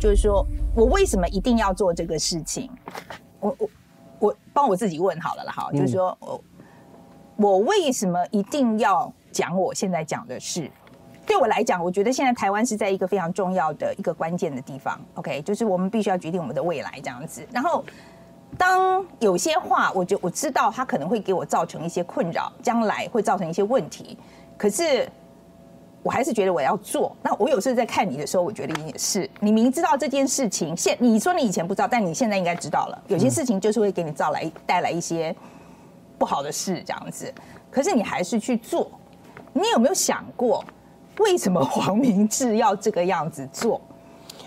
[0.00, 2.70] 就是说我为什么一定要做这个事情？
[3.38, 3.70] 我我
[4.18, 6.44] 我帮我自己问好了啦，哈，就是说我
[7.36, 10.68] 我为什么一定要讲我现在讲的事？
[11.26, 14.98] 对我来讲，我觉得现在台湾是在一个非常重要的一个关键的地方。
[15.14, 17.46] OK，就是我们必须要决定我们的未来这样子。
[17.52, 17.84] 然后，
[18.58, 24.18] 当有些话，我就我知道它可能会给我造成一些困扰，将来会造成一些问题。
[24.58, 25.08] 可是，
[26.02, 27.14] 我还是觉得我要做。
[27.22, 33.02] 那我有时候在看你的时候，我觉得你也是，你明知道这件事情，现你说你以前不知道，但你现在应该知道了。
[33.08, 35.34] 有些事情就是会给你造来带来一些
[36.18, 37.32] 不好的事，这样子。
[37.70, 38.90] 可是你还是去做。
[39.52, 40.64] 你有没有想过？
[41.18, 43.80] 为什么 黄明志要这个样子做？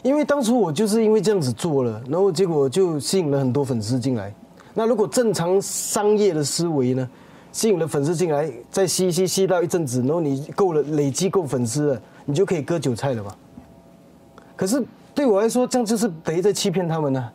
[0.02, 4.34] 因为当初我就是因为这样子做了，然后结果就吸引了很多粉丝进来。
[4.74, 7.08] 那如果正常商业的思维呢，
[7.54, 13.34] 吸引了粉丝进来，再吸吸吸到一阵子，然后你够了累积够粉丝了，你就可以割韭菜了嘛。
[14.56, 17.30] 可是对我来说，这样就是等于在欺骗他们呢，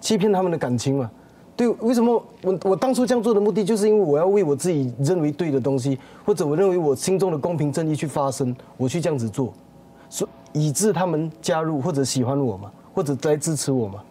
[0.00, 1.10] 欺骗他们的感情嘛。
[1.56, 9.54] 对，为什么我我当初这样做的目的，就是因为我要为我自己认为对的东西，或者我认为我心中的公平正义去发声，我去这样子做，
[10.10, 14.02] 所以致他们加入或者喜欢我嘛，或者来支持我嘛，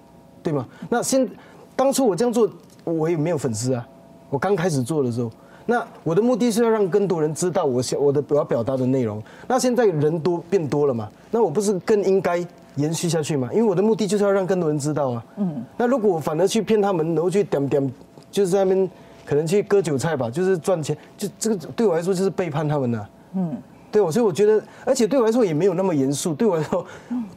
[0.42, 0.66] 对吗？
[0.90, 1.30] 那现
[1.76, 2.50] 当初我这样做，
[2.86, 3.86] 我也没有粉丝啊。
[4.34, 5.30] 我刚开始做的时候，
[5.68, 9.22] 那我的目的是要让更多人知道我想我的我要表达的内容。
[9.48, 12.44] 那现在人多变多了嘛，那我不是更应该？
[12.76, 15.24] 延续下去嘛，因为我的目的就是要让更多人知道啊。
[15.38, 17.94] 嗯，那如果我反而去骗他们，然后去点点，
[18.32, 18.90] 就是在那边
[19.24, 23.10] 可能去割韭菜吧，就是赚钱，就这个对我来说就是背叛他们了。
[23.36, 23.56] 嗯，
[23.94, 26.34] 对我，所以我觉得，而且对我来说也没有那么严肃。
[26.34, 26.84] 对我来说，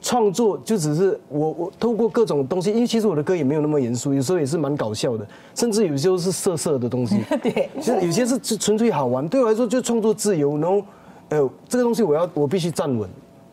[0.01, 7.23] 创作就只是我我透过各种东西，因为其实我的歌也没有那么严肃，有时候也是蛮搞笑的，甚至有些是色色的东西。
[7.43, 9.29] 对，其实有些是纯粹好玩。
[9.29, 10.83] 对我来说，就创作自由，然后
[11.29, 13.07] 呃，这个东西我要我必须站稳。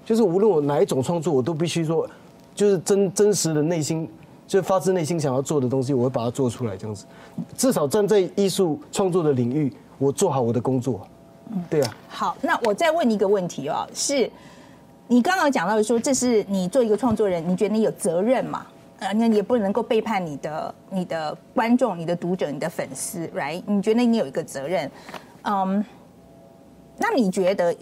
[0.05, 2.07] 就是无论我哪一种创作，我都必须说，
[2.55, 4.07] 就是真真实的内心，
[4.47, 7.05] 就发自内心想要做的东西，我会把它做出来，这样子。
[7.57, 11.05] 至少站在艺术创作的领域，我做好我的工作。
[11.51, 11.95] 嗯，对啊。
[12.07, 14.29] 好，那我再问一个问题哦，是，
[15.07, 18.65] 你刚刚讲到说，这是你做一个创作人，你觉得你有责任嘛？
[18.99, 23.61] 呃，那也不能够背叛你的、你的观众、你的读者、你的粉丝，right？
[23.65, 24.89] 你觉得你有一个责任？
[25.43, 25.83] 嗯，
[26.97, 27.75] 那你觉得？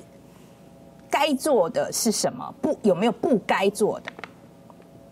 [1.14, 2.56] 该做的是什么？
[2.62, 4.10] 不有没有不该做的？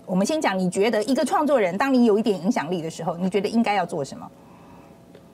[0.06, 4.26] 我们先讲，你觉得一个创作人，当你有一点影响力的时候，你觉得应该要做什么？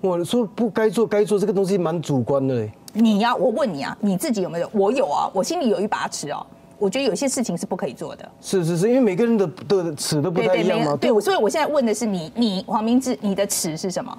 [0.01, 2.67] 我说不该做，该做这个东西蛮主观的。
[2.95, 4.69] 你要我问你啊，你自己有没有？
[4.73, 6.45] 我有啊，我心里有一把尺哦。
[6.77, 8.29] 我觉得有些事情是不可以做的。
[8.41, 10.95] 是是是，因为每个人的的尺都不太一样嘛。
[10.95, 14.17] 对，所以我现在问的是你，你黄明志，你的尺是什么？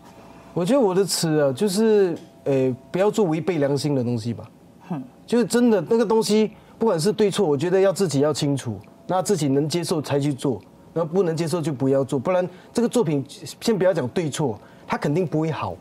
[0.55, 4.45] 我觉得我的尺啊，就是呃，不要做违背良心的东西吧。
[4.89, 5.03] 哼。
[5.27, 10.61] 就是真的那个东西，不管是对错，我觉得要自己要清楚，那自己能接受才去做，
[10.95, 13.25] 然后不能接受就不要做，不然这个作品
[13.61, 15.75] 先不要讲对错，它肯定不会好。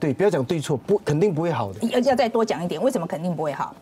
[0.00, 1.86] 对，不要讲对错，不肯定不会好的。
[1.88, 3.74] 要要再多讲一点，为什么肯定不会好？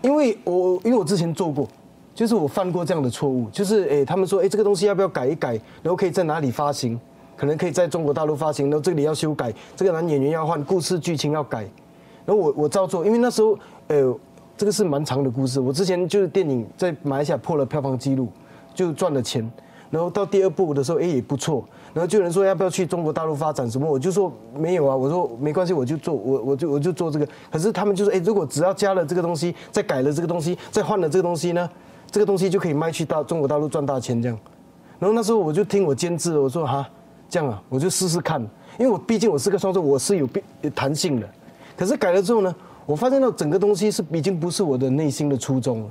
[0.00, 1.68] 因为我因为我之前做过，
[2.14, 5.50] 就是我犯过这样的错误，就是诶，他们说诶这个东西要不要改一改，
[5.82, 6.98] 然后可以在哪里发行，
[7.36, 11.68] 可能可以在中国大陆发行，然后这里要修改，这个男演员要换，故事剧情要改。
[12.24, 13.58] 然后我我照做，因为那时候，
[13.88, 14.18] 呃，
[14.56, 15.60] 这个是蛮长的故事。
[15.60, 18.28] 我之前就是电影在马来西亚破了票房记录，
[18.74, 19.50] 就赚了钱。
[19.90, 21.64] 然后到第二部的时候，哎也不错。
[21.94, 24.94] 然后就有人说要不要去中国大陆发展什么，我就说没有啊。
[24.94, 27.26] 我说没关系，我就做，我我就我就做这个。
[27.50, 31.68] 可是他们就说，哎，如果只要加了这个东西，再改了这个东西，再换了这个东西呢，
[32.10, 34.38] 这个东西就可以卖去到中国大陆赚大钱这样。
[34.98, 36.88] 然后那时候我就听我监制，我说哈，
[37.30, 38.40] 这样啊，我就试试看，
[38.78, 40.44] 因为我毕竟我是个创作，我是有变
[40.74, 41.28] 弹性的。
[41.76, 45.90] 可是改了之后呢，我发现到整个东西是已经不是我的内心的初衷了，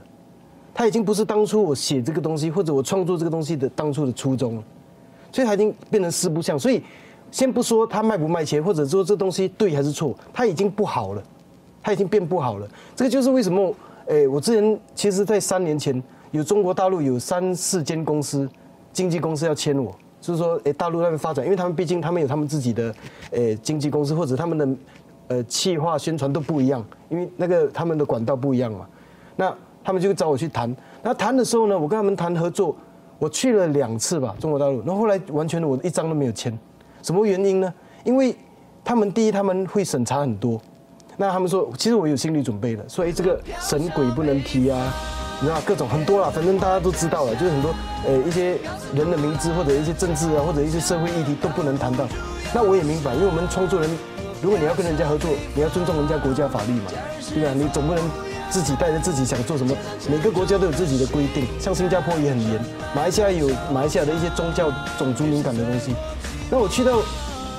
[0.77, 4.63] 它已经不是当初我写这个东西或者我创作这个东西的当初的初衷了，
[5.31, 6.57] 所以它已经变成四不像。
[6.57, 6.83] 所以
[7.31, 11.23] 先不说它卖不卖钱，或者说这东西对还是错，它已经不好了，
[11.81, 12.67] 它已经变不好了。
[12.95, 13.73] 这个就是为什么，
[14.05, 18.47] 诶，我之前其实在三年前有中国大陆有三四间公司，
[18.93, 19.91] 经纪公司要签我，
[20.21, 22.93] 就是说，诶，大陆那边发展，因为他们毕竟他们有他们自己的，
[23.31, 24.69] 诶，经纪公司或者他们的。
[25.29, 28.87] 呃，企划宣传都不一样，因为那个他们的管道不一样嘛。
[29.35, 29.53] 那
[29.87, 30.75] 他们就找我去谈。
[31.01, 32.75] 那谈的时候呢，我跟他们谈合作，
[33.17, 34.83] 我去了两次吧，中国大陆。
[34.85, 36.51] 然后后来完全的我一张都没有签，
[37.01, 37.73] 什么原因呢？
[38.03, 38.35] 因为
[38.83, 40.59] 他们第一他们会审查很多。
[41.15, 44.93] 那他们说，其实我有心理准备的，所以这个神鬼不能提啊，
[45.39, 47.73] 你知道各种很多啦，反正大家都知道了，就是很多
[48.05, 48.57] 呃一些
[48.93, 52.05] 人的名字或者一些政治啊或者一些社会议题都不能谈到。
[52.53, 53.89] 那我也明白，因为我们创作人。
[54.39, 56.91] 如果你要跟人家合作，你要尊重人家国家法律嘛，
[57.33, 57.53] 对吧？
[57.55, 58.03] 你总不能
[58.49, 59.75] 自己带着自己想做什么。
[60.09, 62.59] 每个国家都有自己的规定，像新加坡也很严，
[62.95, 65.93] 马来西亚有马来西亚的一些宗教、种族敏感的东西。
[66.49, 66.99] 那我去到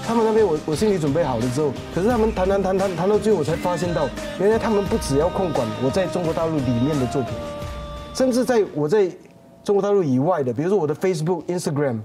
[0.07, 4.09] 他们那边，我我心里准备好了之后，可是他们谈谈谈谈谈到最后，我才发现到，
[4.41, 7.33] 原来他们不只要控管我在中国大陆里面的作品，
[8.15, 9.11] 甚至在我在
[9.63, 11.99] 中国大陆以外的，比如说我的 Facebook、Instagram，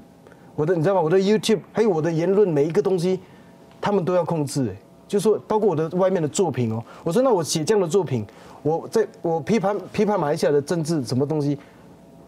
[0.56, 1.02] 我的你知道吗？
[1.02, 3.22] 我的 YouTube，还有我的言论，每一个东西，
[3.80, 4.68] 他们都要控制。
[4.70, 4.76] 哎，
[5.08, 8.26] 就说包括我的外面的作品哦，我说那我写这样的作品，
[8.64, 11.58] 我在我批判批判马来西亚的政治什么东西，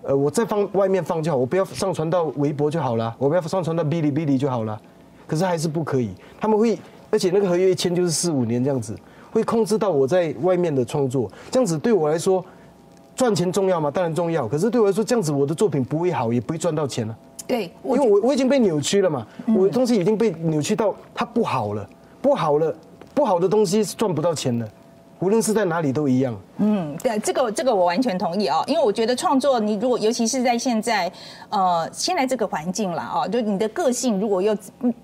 [0.04, 4.80] 呃，我再放外面放就好，我不要上传到微博就好了，我不要上传到哔哩哔哩就好了。
[5.26, 6.78] 可是还是不可以，他们会，
[7.10, 8.96] 而且那个合约一签就是四五年这样子，
[9.32, 12.46] 会控制到我在外面的创作，这样子对我来说，
[13.16, 13.90] 赚钱重要吗？
[13.90, 14.48] 当然重要。
[14.48, 17.18] 可是对我来说，这样子我的作品不会好，也不会赚到钱了。
[17.48, 21.90] 对，因为我我已经被扭曲了嘛，我的东西已经被扭曲到它不好了，
[22.22, 22.76] 不好了，
[23.16, 24.70] 不好的东西是赚不到钱的。
[25.19, 26.35] 无论是在哪里都一样。
[26.57, 31.12] 嗯，对，这个这个我完全同意啊，因为我觉得创作，你如果尤其是在现在，
[31.50, 34.56] 呃，现在这个环境了啊，就你的个性如果又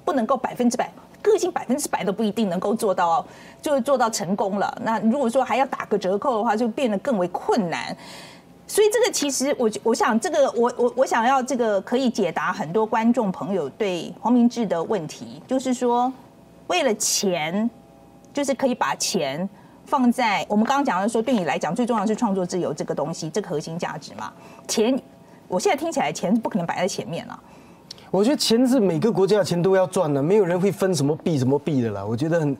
[0.03, 0.91] 不能够百分之百，
[1.21, 3.25] 个性百分之百都不一定能够做到，
[3.61, 4.77] 就做到成功了。
[4.83, 7.95] 那如果说还要打个折扣的话，就变得更为困难。
[8.67, 16.11] 所以这个其实我我想这个我我我想要这个可以解答很多观众朋友对黄明志的问题，就是说
[16.67, 17.69] 为了钱，
[18.33, 19.49] 就是可以把钱。
[19.91, 24.31] 放在我们刚刚讲的说，对你来讲最重要是创作自由这个东西，这个核心价值嘛。
[24.65, 24.97] 钱，
[25.49, 27.37] 我现在听起来钱不可能摆在前面了。
[28.09, 32.05] 我觉得钱是每个国家的钱都要赚的，没有人会分什么币什么币的啦。
[32.05, 32.57] 我觉得很，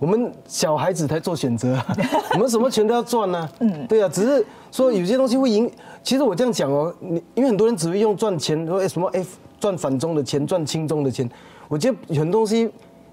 [0.00, 1.80] 我们小孩子才做选择，
[2.34, 3.48] 我们什么钱都要赚呢。
[3.60, 5.70] 嗯，对啊，只是说有些东西会赢。
[6.02, 9.24] 其实我这样讲哦，你因为很多人只会用赚钱，说什么哎
[9.60, 11.30] 赚反中的钱，赚轻中的钱。
[11.68, 12.68] 我觉得很多东西，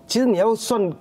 [0.07, 0.92] 其实你要算。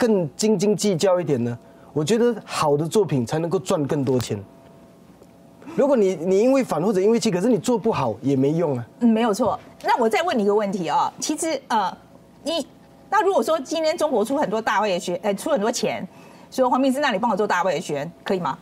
[0.00, 1.58] 更斤斤计较一点呢？
[1.92, 4.42] 我觉得好的作品才能够赚更多钱。
[5.76, 8.86] 如果你你因为反或者因为气，可是你做不好也没用啊。
[9.00, 9.60] 嗯，没有错。
[9.84, 11.94] 那我再问你一个问题啊，其实呃，
[12.42, 12.66] 你
[13.10, 16.06] 那如果说今天中国出很多大卫学，呃，出很多钱，
[16.50, 18.58] 说黄明志那里帮我做大卫学，可以吗？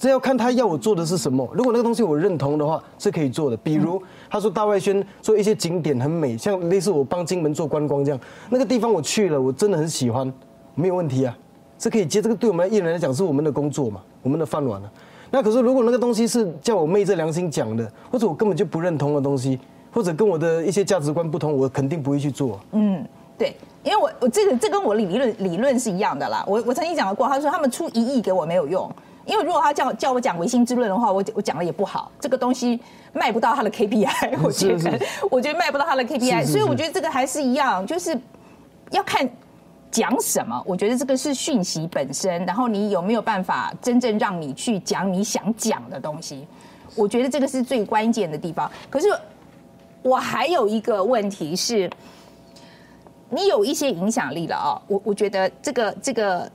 [0.00, 1.46] 这要看他要我做的是什么。
[1.52, 3.56] 如果那个东西我认同的话，是可以做的。
[3.58, 8.18] 比如他说大外宣做一些景点很美，像类似我帮金门做观光这样，
[8.48, 10.32] 那个地方我去了，我真的很喜欢，
[10.74, 11.36] 没有问题啊，
[11.78, 12.22] 是可以接。
[12.22, 14.90] 这个对我们艺人来讲是我们的工作嘛，我们的饭碗啊。
[15.30, 19.60] 那可是如果那个东西是叫我昧着良心讲的，或者我根本就不认同的东西，
[19.92, 22.58] 或者跟我的一些价值观不同，我肯定不会去做。
[22.72, 23.04] 嗯，
[23.36, 26.42] 对，因为我我这个这跟我理论理论是一样的啦。
[26.46, 28.90] 我我曾经讲过，他说他们出一亿给我没有用。
[29.30, 32.80] 因为如果他叫叫我讲唯心之论的话，我我讲了也不好，这个东西
[33.12, 35.00] 卖不到他的 KPI，我觉得
[35.30, 38.18] 我觉得卖不到他的 KPI，所以我觉得这个还是一样，就是
[38.90, 39.28] 要看
[39.88, 40.60] 讲什么。
[40.66, 46.44] 我觉得这个是讯息本身，然后你有没有办法真正让你去讲你想讲的东西，
[46.96, 48.68] 我觉得这个是最关键的地方。
[48.90, 49.06] 可是
[50.02, 51.88] 我还有一个问题是，
[53.28, 56.50] 你有一些影响力了啊，我我觉得这个这个。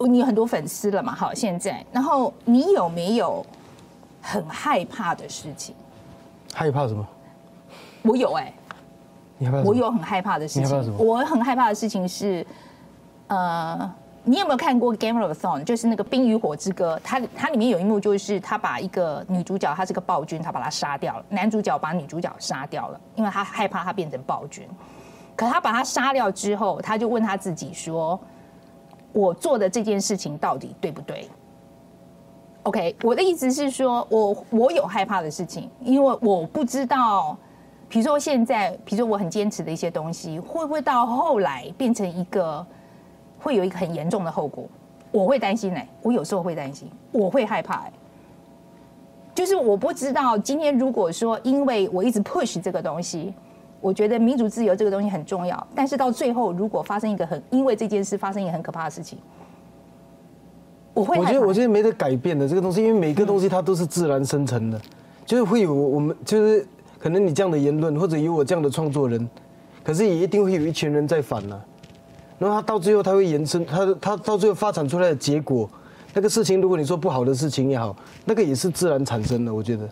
[0.00, 1.14] 你有很多粉丝了嘛？
[1.14, 3.44] 好，现在，然后你有没有
[4.20, 5.74] 很害怕的事情？
[6.52, 7.06] 害怕什么？
[8.02, 8.52] 我有哎，
[9.38, 9.62] 你害怕？
[9.62, 10.96] 我有很害怕的事情。
[10.98, 12.46] 我很害怕的事情是，
[13.28, 13.90] 呃，
[14.24, 15.60] 你有没有看过《Game of Thrones》？
[15.64, 21.24] 就是那个《冰与火之歌》，它它里面有一幕，就是他把一个女主角，她是个暴君，他把她杀掉了。
[21.28, 24.68] 男主角把女主角杀掉了，因为他害怕她变成暴君。
[25.34, 28.20] 可他把她杀掉之后，他就问他自己说。
[29.14, 31.28] 我做的这件事情到底对不对
[32.64, 37.36] ？OK，我的意思是说，我我有害怕的事情，因为我不知道，
[37.88, 42.66] 比如说现在，比如说我很坚持的一些东西，会不会到后来变成一个
[43.38, 44.64] 会有一个很严重的后果？
[45.12, 47.92] 我会担心哎，我有时候会担心，我会害怕哎，
[49.32, 53.32] 就是我不知道今天如果说因为我一直 push 这个东西。
[53.84, 59.18] 我觉得民主自由这个东西很重要，但是到最后，如果发生一个很因为这件事发生一个很可怕的事情，
[60.94, 61.18] 我会。
[61.18, 64.80] 我觉得我觉得没得改变的这个东西，因为每个东西它都是自然生成的，
[65.26, 66.66] 就是会有我们就是
[66.98, 69.28] 可能你这样的言论，或者有我这样的创作人，
[69.82, 71.60] 可是也一定会有一群人在反呢。
[72.38, 75.68] 然后他到最后他会延伸，他他到最后发展出来的结果，
[76.14, 79.86] 那个事情如果你说不好的事情也好，那个也是自然产生的，我觉得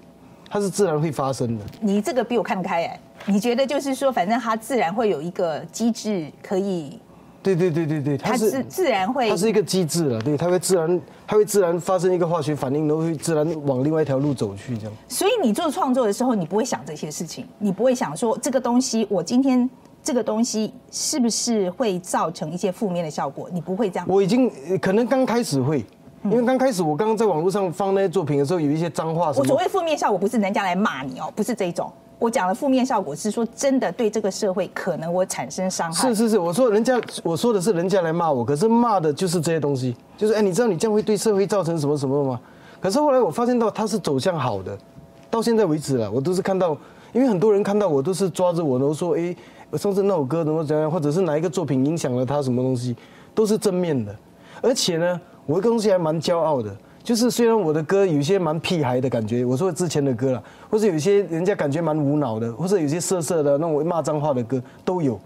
[0.52, 1.64] 它是自然会发生的。
[1.80, 3.00] 你这个比我看得开哎。
[3.24, 6.98] 你觉得就是说，反正它自然会有一个机制可以，
[7.42, 14.92] 对对对对对，它是自然会，它是一个机制了，对，它会自然，它会自然发生一个化学反应，然后会自然往另外一条路走去这样。
[15.08, 19.70] 所以你做创作的时候，你不会想这些事情，你不会想说这个东西，我今天
[20.02, 23.48] 这个东西是不是会造成一些负面的效果？
[23.50, 24.06] 你不会这样。
[24.06, 25.84] 我已经可能刚开始会，
[26.24, 29.28] 因为刚开始我刚刚在网络上放那些作品的时候，有一些脏话。
[29.36, 31.90] 我所谓负面效果不是人家来骂你哦，不是这一种。
[32.18, 36.08] 我讲的负面效果是说真的对这个社会可能我产生伤害。
[36.08, 42.40] 是是是，我说人家我说的是人家来骂我，可是骂的就是这些东西，就是哎，你知道你这样会对社会造成什么什么吗？
[42.80, 44.78] 可是后来我发现到它是走向好的，
[45.28, 46.76] 到现在为止了，我都是看到，
[47.12, 49.34] 因为很多人看到我都是抓着我，然后说哎，
[49.76, 52.94] 上次那首歌怎么怎样，或者是哪一个作品影响了他什么东西，
[53.34, 54.14] 都是正面的，
[54.60, 56.74] 而且呢，我一个东西还蛮骄傲的。
[57.04, 65.18] 就是虽然我的歌有些蛮屁孩的感觉，我说之前的歌了，或者有些人家感觉蛮无脑的，或者有些色色的那种骂脏话的歌都有。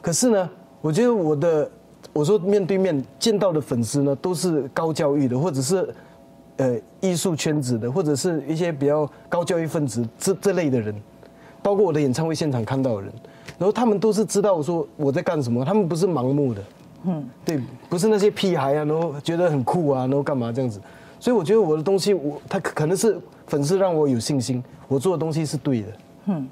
[0.00, 0.50] 可是呢，
[0.80, 1.70] 我觉得我的
[2.14, 5.94] 我说面对面见到的粉丝呢，都是高教育的，或者是
[6.56, 10.94] 呃艺术圈子的，或者是一些比较高教育分子这这类的人，
[11.62, 13.12] 包括我的演唱会现场看到的人，
[13.58, 16.62] 然后他们都是知道我说我在干什么，他们不是盲目的，
[17.04, 20.80] 嗯，对，不是那些屁孩啊，然后觉得很酷啊，然后干嘛这样子。
[21.18, 25.88] 所以我觉得我的东西，我他可能是粉丝让我有信心，我做的东西是对的。
[26.26, 26.48] 嗯。